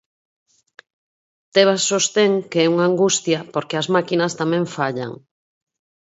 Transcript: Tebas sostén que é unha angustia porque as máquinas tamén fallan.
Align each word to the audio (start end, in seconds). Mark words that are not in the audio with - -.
Tebas 1.53 1.81
sostén 1.91 2.31
que 2.51 2.59
é 2.65 2.71
unha 2.73 2.87
angustia 2.89 3.39
porque 3.53 3.75
as 3.81 3.87
máquinas 3.95 4.35
tamén 4.41 4.63
fallan. 4.75 5.11